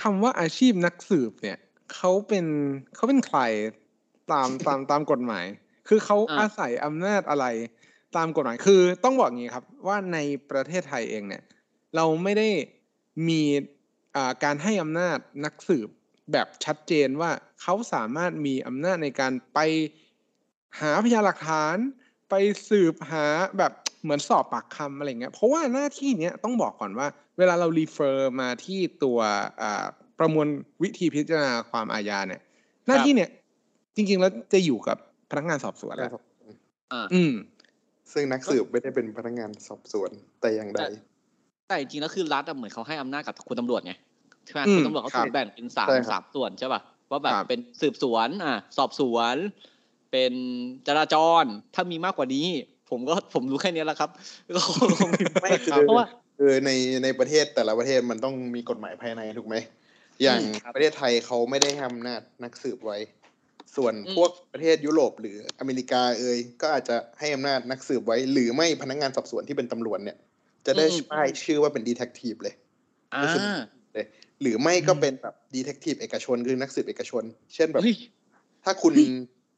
[0.00, 1.58] คำว่าอาชีพนักสืบเนี่ย
[1.94, 2.46] เขาเป็น
[2.94, 3.40] เขาเป็นใคร
[4.32, 5.44] ตามตามตามกฎหมาย
[5.88, 7.46] คือเขาอ่าอาศัยอำนาจอะไร
[8.16, 10.18] ตามกฎหมาย คือต้องบอกงี้ครับว่าใน
[10.50, 11.42] ประเทศไทยเองเนี่ย
[11.96, 12.48] เราไม่ได้
[13.28, 13.42] มี
[14.16, 15.88] อ่าการให้อำนาจนักสืบ
[16.32, 17.30] แบบชัดเจนว่า
[17.62, 19.58] เขาสามารถมีอำนาจในการไป
[20.80, 21.76] หาพยานหลักฐาน
[22.30, 22.34] ไป
[22.68, 23.26] สืบหา
[23.58, 27.06] แบบเหมือนสอบปากคำอะไรเงี้ย เพราะว่าหน้าที่เนี้ยต้องบอกก่อนว่า
[27.38, 29.18] เวลาเรารีเฟอร์มาที่ตัว
[29.62, 29.84] อ่า
[30.18, 30.46] ประมวล
[30.82, 32.40] วิธีพิจารณาความอาญาเนี่ย
[32.86, 33.30] หน้าที่เนี่ย
[33.96, 34.98] จริง ๆ แล้วจะอยู่กับ
[35.30, 36.12] พนักงานสอบสวนแหละ
[36.92, 37.34] อ่าอืม
[38.12, 40.10] ซึ่งนักสืบไม่ได้เป็นพนักงานสอบสวน
[40.40, 40.80] แต่อย่างใด
[41.68, 43.92] แต่จริงๆแล้วคือรัฐอะเหมือนเขาให้อำนาจกับคุณตำรวจไง
[44.44, 49.36] ใช่ไหมอืมคุณตำรวจเขาครับถูกแบ่งเป็นสามใช่ครับสามส่วนใช่ป่ะว่าแบบครับเป็นสืบสวน อะ สอบสวน
[50.12, 50.32] เป็น
[50.88, 52.46] จราจรถ้ามีมากกว่านี้
[52.90, 54.10] ผมก็ผมรู้แค่นี้แหละครับ
[54.56, 56.06] ก็คงคงมีไม่คือเพราะว่า
[56.38, 56.70] คือใน
[57.04, 59.56] ในประเทศแต่ละประเทศมันต้องมีกฎหมายภายในถูกไหม
[60.22, 62.98] อย่างอืมครับประเทศไทยเขาไม่ได้ให้อำนาจนักสืบไว้
[63.76, 70.16] ส่วนอืมพวกประเทศยุโรปหรืออเมริกาเอยก็อาจจะให้อำนาจนักสืบไว้ หรือไม่พนักงานสอบสวนที่เป็นตำรวจเนี่ย
[70.66, 72.54] จะได้ป้ายชื่อว่าเป็น detective เลย
[73.14, 73.42] อ่าก็คือ
[74.42, 77.22] หรือไม่ก็เป็นแบบ detective เอกชนคือนักสืบเอกชน
[77.54, 77.96] เช่นแบบเฮ้ย
[78.64, 79.08] ถ้าคุณเฮ้ย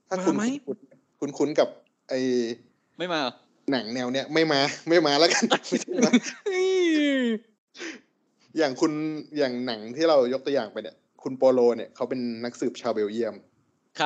[0.08, 0.76] ถ้าคุณมาไหมคุณ
[1.20, 1.68] คุณคุ้นกับ
[2.08, 2.14] ไอ
[2.98, 3.34] ไม่มาเหรอ
[3.72, 6.12] หนังแนวเนี้ยไม่มาไม่มาแล้วกันไม่ใช่มา
[8.58, 8.92] อย่างคุณ
[9.38, 13.55] อย่างหนังที่เรายกตัวอย่างไปเนี่ย คุณโปโลเนี่ยเขาเป็นนักสืบชาวเบลเยียมครับ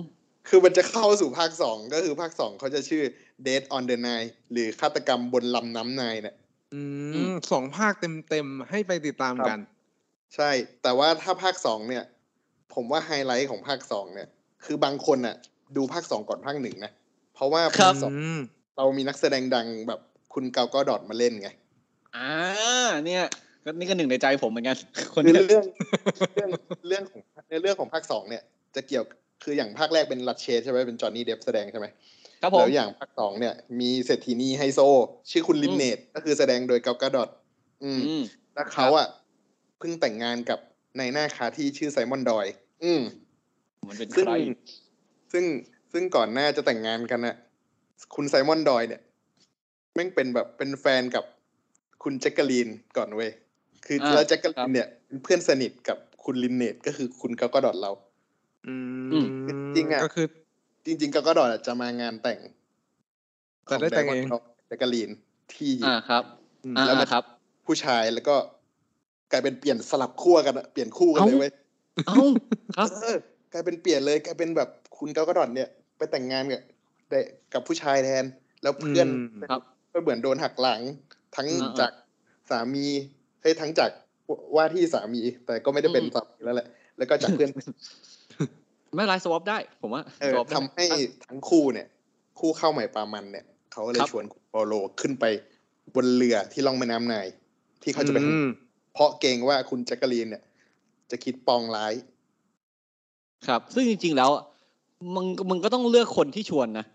[0.49, 3.03] คือมันจะเข้าสู่ภาคสองก็คือภาคสองเขาจะชื่อ
[3.47, 6.35] Dead on the Nile หรือฆาตกรรมบนลำน้ำไนายเนี่ย
[6.73, 6.81] อื
[7.29, 7.93] มสองภาค
[8.29, 9.59] เต็มๆให้ไปติดตามกัน
[10.35, 10.49] ใช่
[10.83, 12.03] แต่ว่าถ้าภาคสองเนี่ย
[12.73, 14.27] ผมว่าไฮไลท์ของภาคสองเนี่ย
[14.65, 15.35] คือบางคนน่ะ
[15.77, 16.91] ดูภาคสองก่อนภาคหนึ่งนะ
[17.33, 18.41] เพราะว่าครัภาบคสองอืม
[18.77, 19.99] เรามีนักแสดงดังแบบ
[20.33, 21.49] คุณเกาก็ดอดมาเล่นไง
[22.15, 22.31] อ่า
[23.05, 23.23] เนี่ย
[23.65, 24.77] ก็นี่ก็หนึ่งในใจผมเหมือนกัน
[25.13, 25.65] คนคือนี้เรื่อง
[26.35, 26.49] เรื่อง
[26.87, 28.43] เรื่องของในเรื่องของภาคสองเนี่ย
[28.75, 29.03] จะเกี่ยว
[29.43, 31.87] คืออย่างภาคแรกเป็นลัดเชสใช่ไหมเป็นจอห์นนี่เดฟแสดงใช่ไหม
[32.41, 34.79] ครับผมแล้วอย่างภาคสองเนี่ย มีเศรษฐีนีไฮโซ
[35.31, 37.29] ชื่อคุณลินเนตก็คือแสดงโดยเกาก็ดอด
[37.83, 40.59] อืมอืมแล้วเขาอะเพิ่งแต่งงานกับ
[40.99, 42.45] นายหน้าคาที่ชื่อไซมอนดอยล์
[42.83, 43.01] อืม
[43.87, 44.33] มันเป็นซึ่งใคร
[45.31, 45.45] ซึ่ง
[45.93, 47.35] ซึ่งก่อนหน้าจะแต่งงานกันน่ะ
[48.15, 49.01] คุณไซมอนดอยล์เนี่ย
[49.95, 51.23] แม่งเป็นแบบเป็นแฟนกับ
[52.03, 52.67] คุณแจ็คเกอรีน
[52.97, 53.31] ก่อนเว้ย
[53.85, 57.91] คืออาแล้วแจ็คเกอรีนเนี่ยเป็นเพื่อนสนิทกับคุณลินเนตก็คือคุณกัลกาดอตเรา
[58.67, 58.75] อื
[59.11, 60.27] อืมจริงๆอะก็คือ
[60.85, 62.39] จริง ๆกัลกาดอตอะจะมางานแต่ง
[63.65, 64.33] แต่ได้แต่งเองข
[64.67, 65.09] แจ็คเกอรีน
[65.55, 66.23] ที่อ่าครับ
[66.63, 67.23] อืมอ่าแล้วมันครับ
[67.65, 68.35] ผู้ชายแล้วก็
[69.33, 71.51] กลายเป็นเปลี่ยนสลับขั้วกันอะเปลี่ยนคู่กันเลยเอ้าเว้ย
[72.07, 72.17] เอ้า
[72.77, 73.17] ครับเออ
[73.53, 76.61] กลายเป็นเปลี่ยนเลยกลายเป็นแบบคุณเกากระดอนเนี่ย ไปแต่งงานกับ
[77.09, 77.19] ได้
[77.53, 78.23] กับผู้ชายแทน
[78.61, 80.81] แล้วเพื่อนอืมครับก็เหมือนโดนหักหลัง
[81.35, 81.91] ทั้งอ่าๆจาก
[82.49, 82.85] สามี
[83.41, 83.89] ให้ยทั้งจาก
[84.55, 86.67] ว่าที่สามี แต่ก็ไม่ได้เป็นอืมสามีแล้วแหละ
[86.97, 87.49] แล้วก็จากเพื่อน
[88.95, 90.85] ไม่เป็นไรสวอปได้ ผมว่าเออ swap ได้ทำให้
[91.27, 91.87] ทั้งคู่เนี่ย
[92.39, 95.25] คู่เข้าใหม่ปามันเนี่ยเขาก็เลยครับชวนคุณโปโลขึ้นไป
[95.95, 97.27] บนเรือที่ล่องแม่น้ำไนาย
[97.83, 98.47] ที่เขาจะไปอืม
[98.93, 100.43] เพราะเกรงว่าคุณแจ็คกะลีนเนี่ย
[101.11, 101.93] จะคิดปองร้าย
[103.47, 104.29] ครับ ซึ่งจริง ๆ แล้ว
[105.15, 106.85] มึงมึงก็ต้องเลือกคนที่ชวนนะ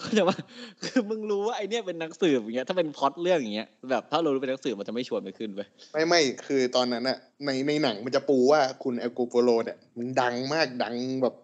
[0.00, 0.36] เข้าใจว่า
[0.84, 5.60] คือมึงรู้ว่าไอเนี้ยเป็นนักสืบอย่างเงี้ยถ้าเป็นพล็อตเรื่องอย่างเงี้ยแบบถ้าเรารู้เป็นนักสืบมันจะไม่ชวนไปขึ้นไป
[5.92, 11.34] ไม่ไม่คือตอนนั้นอะในในหนังมันจะปูว่าคุณเอลโกโปโลเนี่ยมันดังมากดังแบบ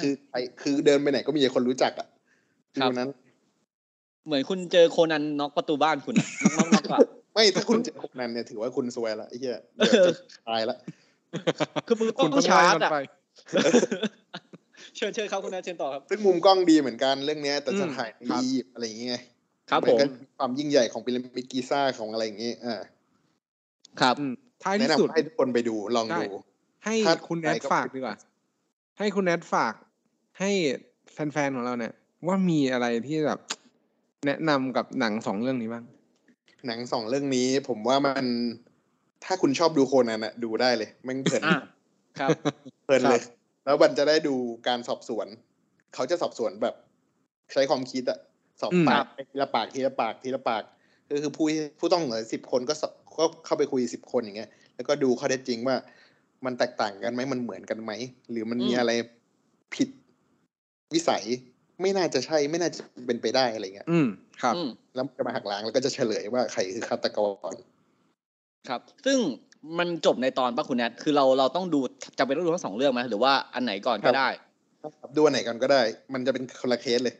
[0.00, 2.06] คือไอคือเดินไปไหนก็มีคนรู้จักอะ
[2.80, 3.08] ครับฟิลนั้น
[4.26, 10.12] เหมือนคุณเจอโคนันน็อกประตูบ้านคุณอะน็อกน็อกน็อกอะ ไม่ถ้าคุณเจอคนนั้นเนี่ยถือว่าคุณซวยละไอ้เหี้ยเดี๋ยวจะ
[10.48, 10.76] ตายละ
[11.86, 12.96] คือมึงต้คุอณงต้องชาไล่ร์จมันอะไป
[14.96, 19.20] เชิญเชิญครับคุณนัทเชิญต่อครับซึ่งมุมกล้องดีเหมือนกันเรื่องเนี้ย แต่จะอืมถ่ายในครับอียิปต์อะไรอย่างเงี้ย
[19.70, 20.04] ครับนผมก็
[20.38, 22.76] ความยิ่งใหญ่ของพีระมิดกีซ่าของอะไรอย่างเงี้ยอ่า
[24.00, 26.24] ครับอืมท้ายแนะที่สุดนำให้ทุกคนไปดูลองได้ดู
[26.84, 28.16] ให้ถ้าคุณแอดใครก็ฝากดีกว่า
[28.98, 29.74] ให้คุณแอดฝาก
[30.38, 30.50] ให้
[31.12, 31.92] แฟนๆของเราเนี่ย
[32.26, 33.40] ว่ามีอะไรที่แบบ
[34.26, 35.84] แนะนำกับหนังสองเรื่องนี้บ้าง
[36.66, 38.26] หนังสองเรื่องนี้ ผมว่ามัน
[39.24, 41.58] ถ้าคุณชอบดูโคนันอะดูได้เลยแม่งเพลินอะ
[42.20, 42.30] ครับ
[42.84, 43.20] เพลินครับเลย
[43.64, 44.34] แล้วมันจะได้ดู
[44.68, 45.26] การสอบสวน
[45.94, 46.74] เขาจะสอบสวนแบบ
[47.52, 48.18] ใช้ความคิดอะ
[48.60, 50.62] สอบอืมปากไปทีละปากทีละปากทีละปาก
[51.10, 51.46] ก็คือผู้
[51.78, 55.76] ผู้ต้องสิบคนก็สอบก็เข้าไปคุยสิบคนอย่างเงี้ย แล้วก็ดูข้อเท็จจริงว่า
[56.44, 57.92] มันแตกต่างกันไหมมันเหมือนกันไหม
[58.30, 58.90] หรือมันมีอืมอะไร
[59.74, 59.88] ผิด
[60.94, 61.24] วิสัย
[61.80, 64.08] ไม่น่าจะใช่ไม่น่าจะเป็นไปได้อะไรเงี้ย อืม
[64.42, 67.18] ครับอืมแล้วมันจะมาหักล้างแล้วก็จะเฉลยว่าใครคือฆาตก
[67.50, 67.54] ร
[68.68, 69.18] ครับ ซึ่ง
[69.78, 71.80] มันจบในตอนป่ะคุณแนทคือเราเราต้องดู
[72.18, 74.28] จำเป็นต้องดูทั้งสองเรื่องไหมหรือว่าอันไหนก่อนก็ได้
[75.16, 75.82] ดูอันไหนกันก็ได้
[76.14, 77.14] มันจะเป็นคนละเคสเลย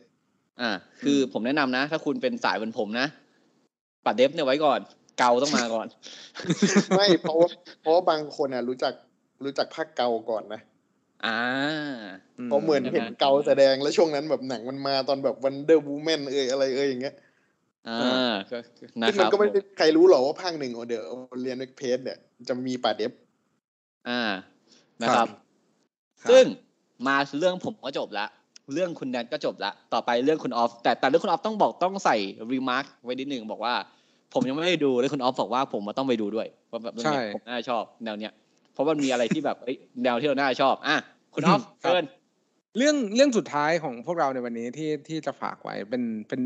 [0.61, 0.71] อ่า
[1.03, 3.07] คือผมแนะนำนะ ถ้าคุณเป็นสายเหมือนผมนะ
[4.05, 4.79] ปัด Death เนี่ยไว้ก่อน
[5.19, 5.87] กัลต้องมาก่อน
[6.97, 7.49] ไม่เพราะว่า
[7.81, 8.93] เพราะว่าบางคนอะ รู้จัก
[9.43, 10.61] รู้จักภาคกัลก่อนนะ
[11.25, 11.39] อ่า
[12.45, 17.15] เพราะเหมือนใช่ไหมเห็นกัลแสดงแล้วช่วงนั้นแบบหนังมันมาตอนแบบ Wonder Woman เอยอะไรเอยอย่างเงี้ย
[17.87, 18.57] อ่าก็
[19.01, 21.05] นะซึ่งคมันก็ไม่ได้ใครรู้หรอกว่าภาคหนึ่งโอเดอร์
[21.43, 23.11] เรียนเวกเพสเนี่ยจะมีป่าเดฟ
[24.09, 24.21] อ่า
[25.01, 26.43] นะครับครับ ซึ่ง
[27.07, 28.25] มาเรื่องผมก็จบละ
[28.73, 32.15] เรื่องคุณแนทก็จบละต่อไปเรื่องคุณออฟแต่แต่เรื่องคุณออฟต้องบอกต้องใส่
[32.51, 33.73] รีมาร์คไว้นิดหนึ่งบอกว่า
[34.33, 38.48] ผมยังไม่ได้ดูแล้วคุณออฟบอกว่าผมมาต้องไปดูด้วยว่าแบบเรื่องเนี้ยใช่ผมน่าชอบแนวเนี้ยเพ
[38.79, 40.97] ราะมันมีอะไรที่แบบเอ้ยแนวที่เราน่าชอบ อะ
[41.33, 42.03] คุณออฟครับเชิญ
[42.77, 46.41] เรื่องเรื่องสุดท้ายของพวกเราในวันนี้ที่ที่จะฝากไว้เป็นเป็น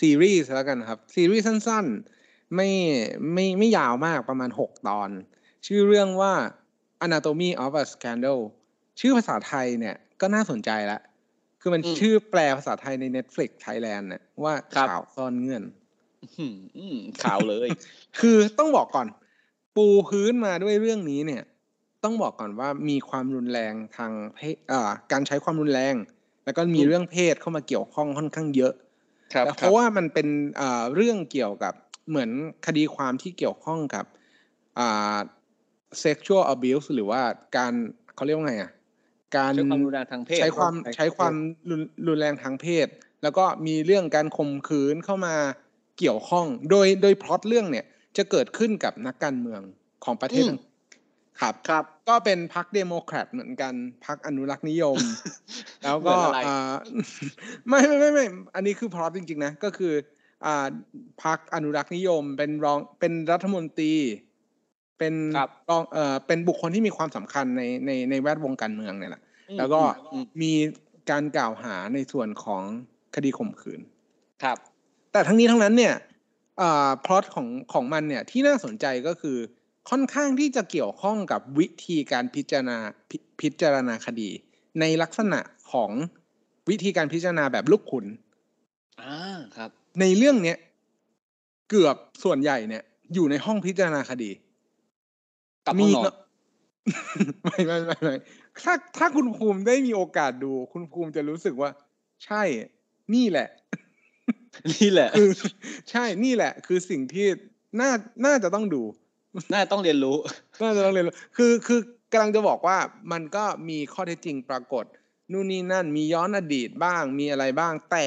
[0.00, 2.70] ซีรีส์แล้วกันครับ ซีรีส์สั้นๆ ไม่
[3.32, 5.10] ไม่ไม่ยาวมากประมาณ 6 ตอน
[5.66, 6.32] ชื่อเรื่องว่า
[7.04, 8.40] Anatomy of a Scandal
[9.00, 11.00] ชื่อภาษาไทยเนี่ยก็น่าสนใจละ
[11.60, 15.62] คือมันอืมชื่อแปลภาษาไทยใน Netflix Thailand เนี่ยว่าครับข่าวซ่อนเงื่อน
[16.38, 17.68] อืมอืมข่าวเลย
[18.20, 19.06] คือต้องบอกก่อน
[19.76, 21.42] ปูพื้นมาด้วยเรื่องนี้เนี่ย
[22.04, 25.94] ต้องบอกก่อนว่ามีความรุนแรงทางเพศอ่าการใช้ความรุนแรง
[26.44, 28.72] แล้วก็มีอืมเรื่องเพศเข้ามาเกี่ยวข้องค่อนข้างเยอะ
[29.32, 30.28] ครับแต่เพราะว่ามันเป็น
[30.60, 31.74] อ่าเรื่องเกี่ยวกับ
[32.08, 32.30] เหมือน
[32.66, 34.04] คดีความที่เกี่ยวข้องกับ
[34.78, 35.18] อ่า
[36.04, 37.22] sexual abuse หรือว่า
[37.56, 37.72] การ
[38.14, 38.70] เขาเรียกว่าไงอะ
[39.36, 41.34] การใช้ความรุนแรงทางเพศใช้ความใช้ใช้ความ
[41.70, 42.86] รุนรุนแรงทางเพศ
[43.22, 45.34] แล้วก็มีเรื่องการข่มขืนเข้ามา
[45.98, 47.86] เกี่ยวข้อง โดยโดยพล็อตเรื่องเนี่ย
[48.16, 49.60] จะเกิดขึ้นกับนักการเมือง
[50.04, 50.73] ของประเทศอืมอังกฤษ
[51.40, 53.74] ครับครับ ก็เป็นพรรคเดโมแครตเหมือนกัน
[54.06, 54.96] พรรคอนุรักษ์นิยม
[55.84, 56.74] แล้วก็เหมือนอะไรอ่า
[57.68, 59.92] ไม่ไม่ไม่ไม่อันนี้คือพล็อตจริงๆนะ ก็คือ
[60.46, 60.66] อ่า
[61.22, 63.94] พรรคอนุรักษ์นิยม เป็นรองเป็นรัฐมนตรี
[64.98, 69.80] เป็นครับรองเอ่อเป็นบุคคลที่มีความสำคัญในในในแวดวงการเมืองเนี่ยแหละอืมแล้วก็
[70.12, 70.52] อืมมี
[71.10, 72.62] การกล่าวหาในส่วนของ
[73.14, 73.80] คดีข่มขืน
[74.42, 74.58] ครับ
[75.12, 75.94] แต่ทั้งนี้ทั้งนั้นเนี่ย
[76.60, 79.38] อ่าพล็อตของของมันเนี่ยที่น่าสนใจก็คือ
[79.90, 82.78] ค่อนข้างที่จะเกี่ยวข้องกับวิธีการพิจารณา
[83.10, 84.30] พิพิจารณาคดี
[84.80, 85.40] ในลักษณะ
[85.72, 85.90] ของ
[86.70, 88.06] วิธีการพิจารณาแบบลูกขุน
[89.00, 89.16] อ่า
[89.56, 89.70] ครับ
[90.00, 90.58] ในเรื่องเนี้ย
[91.70, 92.82] เกือบส่วนใหญ่เนี่ย
[93.14, 94.30] อยู่ในห้องพิจารณาคดี
[95.66, 96.16] กับห้องนอนเะ
[97.44, 98.14] ไม่ไม่ไม่ไม่
[98.64, 101.70] ถ้าถ้าคุณภูมิได้มีโอกาสดู คุณภูมิจะรู้สึกว่า
[102.24, 102.42] ใช่
[103.14, 103.48] นี่แหละ
[104.74, 105.28] นี่แหละคือ
[105.90, 107.26] ใช่นี่แหละ คือสิ่งที่
[107.80, 107.90] น่า
[108.24, 108.82] น่าจะต้องดู
[109.52, 110.16] น่าต้องเรียนรู้
[110.62, 111.80] น่าจะต้องเรียนรู้ คือคือ
[112.12, 112.78] กำลังจะบอกว่า
[113.12, 114.84] มันก็มีข้อเท็จจริงปรากฏ
[115.32, 118.06] นู่นนี่นั่นมีย้อนอดีตบ้างมีอะไรบ้างแต่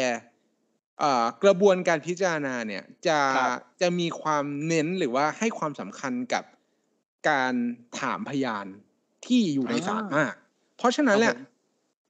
[1.00, 6.44] เอ่อกระบวนการพิจารณาเนี่ยจะครับจะมีความเน้นหรือว่าให้ความสำคัญกับ
[7.30, 7.54] การ
[8.00, 8.66] ถามพยาน
[9.26, 10.34] ที่อยู่ในศาลมาก
[10.78, 11.56] เพราะฉะนั้นเนี่ยครับผม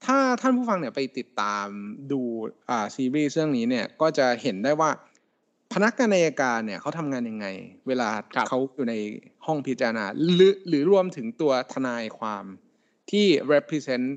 [0.05, 1.67] ถ้าท่านผู้ฟังเนี่ยไปติดตาม
[2.11, 2.21] ดู
[2.69, 4.89] อ่าซีรีส์เรื่องนี้เนี่ยก็จะเห็นได้ว่า
[5.73, 7.47] พนักงานอัยการเนี่ยเขาทำงานยังไง
[7.87, 8.95] เวลาครับเขาอยู่ใน
[9.45, 12.45] ห้องพิจารณาหรือหรือรวมถึงตัวทนายความ
[13.11, 14.07] ที่ represent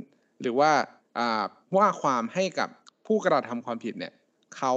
[0.41, 0.73] หรือว่า
[1.19, 1.45] อ่า
[1.77, 2.69] ว่าความให้กับ
[3.07, 4.13] ผู้กระทำความผิดเนี่ย
[4.57, 4.73] เขา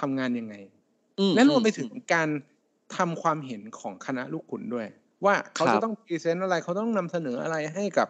[0.00, 0.54] ทำงานยังไง
[1.20, 2.28] อืและรวมไปอืถึงการ
[2.96, 4.86] ทำความเห็นของคณะลูกขุนด้วย
[5.24, 8.08] ว่าเขาครัจะบต้องพรีเซนต์อะไรเขาต้องนำเสนออะไรให้กับ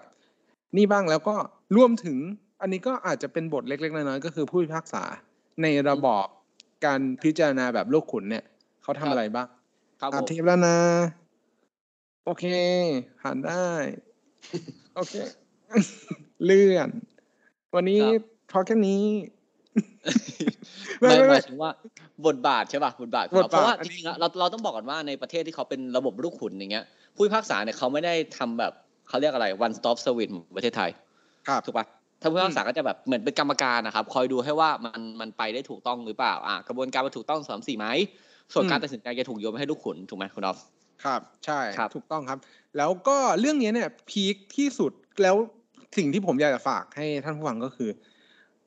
[0.77, 1.35] นี่บ้างแล้วก็
[1.77, 2.17] รวมถึง
[2.61, 5.05] อันนี้ก็อาจจะเป็นบทเล็กๆน้อยๆก็คือผู้พิพากษา
[5.63, 6.27] ในระบอบ
[6.85, 8.45] การพิจารณาแบบลูกขุนเนี่ย
[8.83, 9.47] เขาทำอะไรบ้าง
[10.01, 10.79] ครับผอัดมเทปแล้วนะ
[12.25, 12.45] โอเค
[13.21, 13.67] ผ่านได้
[14.97, 15.15] โอเค
[16.45, 16.91] เลื่อน
[17.75, 18.01] วันนี้
[18.51, 19.05] พอแค่นี้
[21.01, 21.71] หมายไม่หไม่มายถึงว่า
[22.27, 28.73] บทบาทใช่ป่ะบทบาทของบเราทบาทเพราะว่าอันจนี้ริงๆอะเราเราต้องบอกก่อนว่าในประเทศที่เขาเป็นระบบลูกขุนอย่างเงี้ย ผู้พิพากษาเนี่ยเขาไม่ได้ทำแบบ
[29.09, 30.91] เขาเรียกอะไร one stop service เหมือนประเทศไทย
[31.49, 31.87] ครับถูกปะ
[32.21, 37.87] ถ้าผู้พิพากษาก็จะแบบเหมือนเป็นกรรมการนะครับ คอยดูให้ว่ามันมันไปได้ถูกต้องหรือเปล่า อะกระบวนการมันถูกต้องสามสี่ไหม
[38.53, 40.59] ส่วนการอืมตัดสินใจจะถูกโยนไปให้ลูกขุนถูกไหมคุณออฟ
[41.05, 42.39] ครับใช่ครับถูกต้องครับ
[42.77, 45.37] แล้วก็เรื่องนี้เนี่ยพีคที่สุดแล้ว
[45.97, 47.91] สิ่งที่ผมอยากจะฝากให้ท่านผู้ฟังก็คือ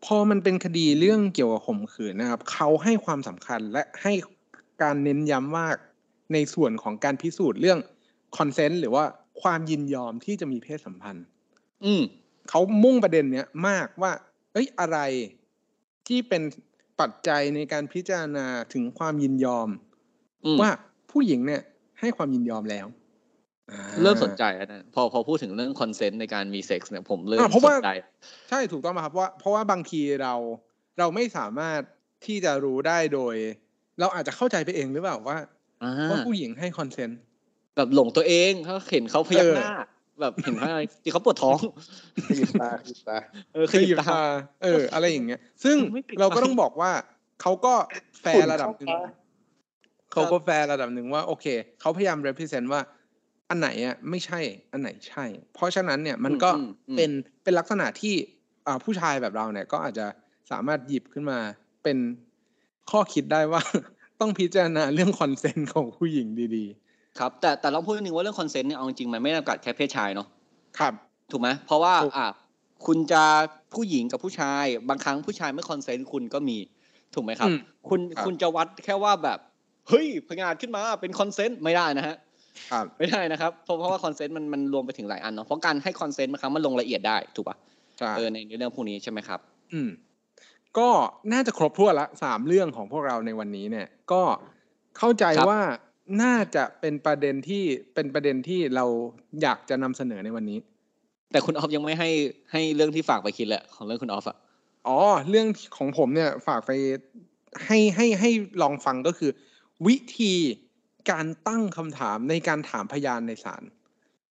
[0.06, 4.14] พอมันเป็นคดีเรื่องเกี่ยวกับข่มขืนนะครับเขาให้ความสำคัญและให้
[4.82, 5.68] การเน้นย้ำว่า
[6.34, 7.80] ในส่วนของการพิสูจน์เรื่อง
[8.38, 9.04] consent หรือว่า
[9.42, 11.26] ความยินยอมที่จะมีเพศสัมพันธ์
[11.86, 12.02] อืม
[12.50, 14.12] เขามุ่งประเด็นเนี้ยมากว่า
[14.54, 14.98] เอ้ยอะไร
[16.08, 16.42] ที่เป็น
[17.00, 19.70] ปัจจัยในการพิจารณาถึงความยินยอม
[20.46, 20.72] อืมว่า
[21.12, 21.62] ผู้หญิงเนี่ย
[22.00, 22.88] ให้ความยินยอมแล้ว
[23.72, 27.92] อ่าเริ่มสนใจแล้วนะพอพอพูดถึงเรื่อง consent ในการมีเซ็กส์เนี่ยผมเริ่มสนใจอะเพราะว่า
[28.50, 30.34] ใช่ถูกต้องไหมครับว่าเพราะว่าบางทีเรา
[31.00, 31.80] เราไม่สามารถ
[32.26, 33.36] ที่จะรู้ได้โดย
[34.00, 35.38] เราอาจจะเข้าใจไปเองหรือเปล่าว่า
[35.84, 37.20] อ่าว่าผู้หญิงให้ consent
[37.76, 39.74] แบบหลงตัวเองเขาเห็นเขาพยักหน้าเออ
[40.22, 41.60] แบบเห็นเขาอะไรที่เขาปวดท้อง
[42.28, 43.18] ขยิบตาขยิบตา
[43.54, 44.22] เออขยิบตา
[44.64, 46.92] เออ อะไรอย่างเงี้ย ซึ่งไม่ปิดไฟเราก็ต้องบอกว่า
[47.42, 47.74] เขาก็
[48.22, 49.12] แฟฝุ่ร์นระดับหนึ่งฝุ่นเข้าตา
[50.12, 51.46] เขาก็แฟร์ระดับหนึ่งว่า โอเค
[51.82, 52.82] เขาพยายาม represent ว่า
[53.50, 54.40] อันไหนอะไม่ใช่
[54.72, 57.12] อันไหนใช่ เพราะฉะนั้นเนี่ยมันก็อืมอืมเป็น
[57.44, 58.16] เป็นลักษณะที่
[58.68, 60.08] อ่าผู้ชายแบบเราเนี่ย ก็อาจจะ
[60.52, 61.40] สามารถหยิบขึ้นมา
[61.84, 61.98] เป็น
[62.92, 63.62] ข้อคิดได้ว่า
[64.20, 66.66] ต้องพิจารณาเรื่อง consent ของผู้หญิงดี
[67.20, 70.94] ครับแต่แต่เราพูดนิดนึงว่าเรื่อง consent เนี่ยเอาจริงๆมันไม่ได้จำกัดแค่เพศชายเนาะๆครับ
[71.32, 72.30] ถูกไหมเพราะว่าถูกอะ
[72.86, 73.24] คุณจะ
[73.74, 76.58] ผู้หญิงกับผู้ชาย บางครั้งผู้ชายไม่ consent คุณก็มี
[77.14, 79.40] ถูกไหมครับอืมคุณครับคุณจะวัดแค่ว่าแบบ
[79.90, 82.16] เฮ้ยพงาดขึ้นมาเป็น consent ไม่ได้นะฮะ
[82.72, 87.58] ครับไม่ได้นะครับเพราะเพราะว่า consent มันมันรวมไปถึงหลายอันเนาะเพราะการให้ consent บางครั้งมันลงละเอียดได้ถูกป่ะ
[88.00, 89.40] ใช่เออในในเรื่องพวกนี้ใช่ไหมครับ
[89.74, 89.90] อืม
[90.78, 90.90] ก็
[91.34, 94.22] น่าจะครบถ้วนละสามเรื่องของพวกเราในวันนี้เนี่ย ก็
[94.98, 95.62] เข้าใจครับว่า
[96.22, 98.86] น่าจะเป็นประเด็นที่เป็นประเด็นที่เรา
[99.42, 100.60] อยากจะนำเสนอในวันนี้
[101.32, 102.10] แต่คุณออฟยังไม่ให้
[102.52, 104.38] ให้เรื่องที่ฝากไปคิดแหละของเรื่องคุณออฟอะ
[104.88, 104.98] อ๋อ
[105.30, 106.72] เรื่องของผมเนี่ยฝากไป
[107.66, 108.30] ให้ให้ให้
[108.62, 109.32] ลองฟังก็คือ
[109.88, 110.34] วิธี
[111.12, 113.64] การตั้งคำถามในการถามพยานในศาล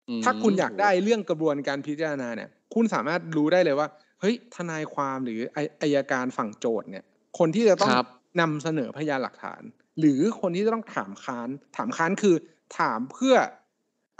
[0.09, 3.88] อืมถ้าคุณอยากได้เรื่องกระบวนการพิจารณาเนี่ย คุณสามารถรู้ได้เลยว่า
[4.20, 7.05] เฮ้ยทนายความหรือไออายการฝั่งโจทย์เนี่ย
[7.38, 8.07] คนที่จะต้องครับ
[8.40, 9.62] นำเสนอพยานหลักฐาน
[9.99, 12.35] หรือคนที่จะต้องถามค้าน ถามค้านคือ
[12.79, 13.35] ถามเพื่อ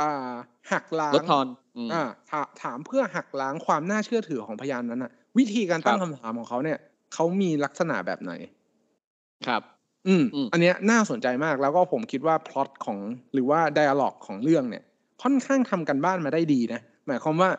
[0.01, 0.33] อ่า
[0.73, 6.79] หักล้างลดทอนอืมอ่าถาถามเพื่อหักล้างความน่าเชื่อถือของพยานนั้นน่ะวิธีการตั้งครับคำถามของเขาเนี่ย
[7.15, 8.33] เขามีลักษณะแบบไหน
[9.47, 9.63] ครับ
[10.07, 12.99] อืมอืม อันเนี้ยน่าสนใจมากแล้วก็ผมคิดว่าพล็อตของ
[13.35, 14.85] หรือว่าไดอะล็อกของเรื่องเนี่ย
[15.23, 17.51] ค่อนข้างทำกันบ้านมาได้ดีนะ หมายความว่า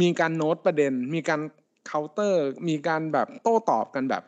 [0.00, 1.40] มีการโน้ตประเด็น มีการ
[1.86, 4.22] เคาน์เตอร์ มีการแบบโต้ตอบกันแบบ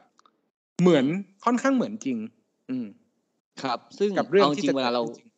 [0.80, 1.06] เหมือน
[1.44, 2.18] ค่อนข้างเหมือนจริง
[2.70, 2.86] อืม
[3.62, 5.28] ครับ ซึ่งกับเรื่องาจที่ริจะงเวลาเรากิดขึ้นจริง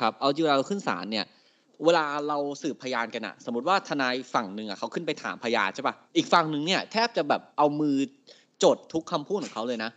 [0.00, 1.26] ครับ เอาจริงเวลาเราขึ้นศาลเนี่ย
[1.84, 7.96] เวลาเราสืบพยานกันอะสมมติว่าทนายฝั่งหนึ่งอะเขาขึ้นไปถามพยานใช่ปะอีกฝั่งหนึ่งเนี่ยแทบจะแบบเอามือ
[8.64, 9.90] จดทุกคำพูดของเขาเลยนะ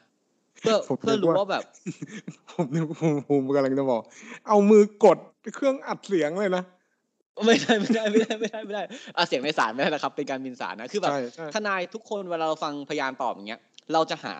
[0.61, 1.63] เพื่อผมเพื่อนึกรู้ว่าว่าแบบ
[2.51, 4.01] ผมนึกผมผมกำลังจะบอก
[4.47, 5.17] เอามือกด
[5.55, 6.63] เครื่องอัดเสียงเลยนะ
[7.45, 8.83] ไม่ได้ไม่ได้ไม่ได้ไม่ได้ไม่ได้
[9.17, 13.61] อะเสียงในศาลไม่ได้นะครับ เป็นการบินศาลนะคือแบบใช่ใช่ทนายทุกคนเวลาเราฟังพยานตอบอย่างเงี้ย
[13.93, 14.35] เราจะหา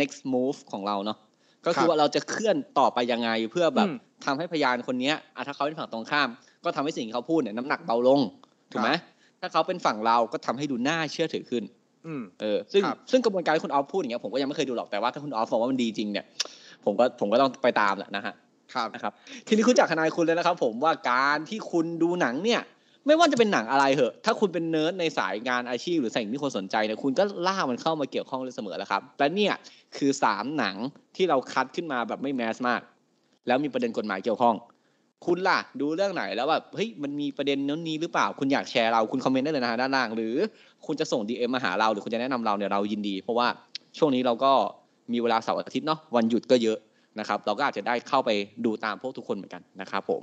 [0.00, 1.18] next move ของเราเนาะ
[1.66, 6.28] ก็คือว่าเราจะเคลื่อนต่อไปยังไงเพื่อแบบอืมทำให้พยานคนเนี้ยอะถ้าเขาเป็นฝั่งตรงข้าม
[6.64, 8.20] ก็ทำให้สิ่งที่เขาพูดเนี่ยน้ำหนักเบาลง
[8.72, 8.90] ถูกไหม
[9.40, 11.64] ถ้าเขาเป็นฝั่งเราก็ทำให้ดูน่าเชื่อถือขึ้น
[12.06, 16.24] อืมเออซึ่งครับซึ่งกระบวนการที่คุณออฟพูดอย่างเงี้ยผมก็ยังไม่เคยดูหรอกแต่ว่าถ้าคุณออฟบอกว่ามันดีจริงเนี่ย
[16.84, 18.34] ผมก็ผมก็ต้องไปตามแหละนะฮะ
[18.74, 19.12] ครับนะครับ
[19.46, 22.60] ทีนี้คุณจากทนายคุณเลยนะครับ ผมว่าการที่คุณดูหนังเนี่ย
[23.06, 29.54] ไม่ว่าจะเป็นหนังอะไรเหอะ ถ้าคุณเป็นเนิร์ดในสายงานอาชีพหรือสิ่งที่คนสนใจเนี่ยคุณก็ล่ามันเข้ามาเกี่ยวข้องเสมอแล้วครับ และเนี่ย
[29.96, 30.76] คือสามหนัง
[31.16, 32.80] ที่เราคัดขึ้นมาแบบไม่ mass มาก
[33.46, 34.54] แล้วมีประเด็นกฎหมายเกี่ยวข้อง
[35.26, 40.34] คุณล่ะดูเรื่องไหนแล้วแบบเฮ้ยมันมีประเด็นนั้นนี้หรือเปล่า คุณอยากแชร์เราคุณคอมเมนต์ได้เลยนะฮะด้านล่าง หรือ
[40.86, 43.46] คุณจะส่ง DM มาหาเราหรือคุณจะแนะนำเราเนี่ยเรายินดี เพราะว่า
[43.98, 44.52] ช่วงนี้เราก็
[45.12, 46.78] มีเวลาเสาร์อาทิตย์เนาะวันหยุดก็เยอะ
[47.18, 48.30] นะครับเราก็อาจจะได้เข้าไป
[48.64, 50.22] ดูตามพวกทุกคนเหมือนกันนะครับผม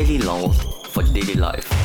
[0.00, 1.79] Daily laws for daily life.